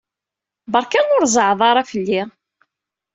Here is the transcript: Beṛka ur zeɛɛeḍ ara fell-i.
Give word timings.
Beṛka 0.71 0.99
ur 1.15 1.23
zeɛɛeḍ 1.33 1.61
ara 1.69 1.89
fell-i. 1.91 2.21